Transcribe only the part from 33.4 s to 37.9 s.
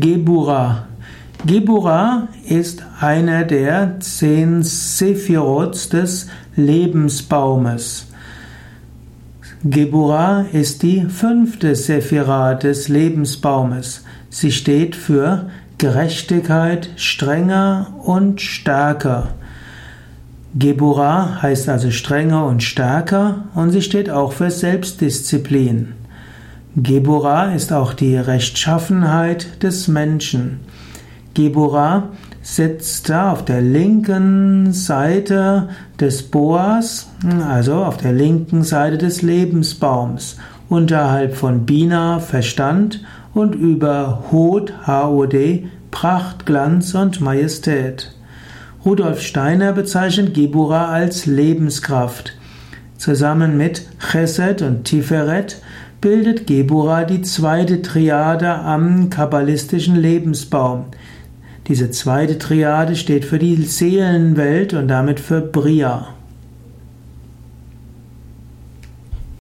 der linken Seite des Boas, also